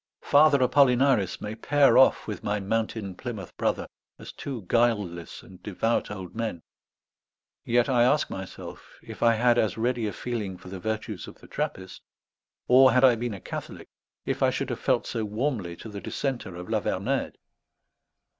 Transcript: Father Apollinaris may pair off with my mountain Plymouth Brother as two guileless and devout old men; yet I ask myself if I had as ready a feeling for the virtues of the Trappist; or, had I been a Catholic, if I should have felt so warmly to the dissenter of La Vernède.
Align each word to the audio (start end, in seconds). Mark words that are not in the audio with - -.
Father 0.23 0.57
Apollinaris 0.63 1.39
may 1.41 1.53
pair 1.53 1.95
off 1.95 2.25
with 2.25 2.41
my 2.43 2.59
mountain 2.59 3.13
Plymouth 3.13 3.55
Brother 3.55 3.87
as 4.17 4.31
two 4.31 4.63
guileless 4.63 5.43
and 5.43 5.61
devout 5.61 6.09
old 6.09 6.33
men; 6.33 6.63
yet 7.65 7.87
I 7.87 8.01
ask 8.01 8.27
myself 8.27 8.97
if 9.03 9.21
I 9.21 9.35
had 9.35 9.59
as 9.59 9.77
ready 9.77 10.07
a 10.07 10.11
feeling 10.11 10.57
for 10.57 10.69
the 10.69 10.79
virtues 10.79 11.27
of 11.27 11.35
the 11.35 11.47
Trappist; 11.47 12.01
or, 12.67 12.93
had 12.93 13.03
I 13.03 13.13
been 13.15 13.35
a 13.35 13.39
Catholic, 13.39 13.89
if 14.25 14.41
I 14.41 14.49
should 14.49 14.71
have 14.71 14.79
felt 14.79 15.05
so 15.05 15.23
warmly 15.23 15.75
to 15.75 15.87
the 15.87 16.01
dissenter 16.01 16.55
of 16.55 16.67
La 16.67 16.81
Vernède. 16.81 17.35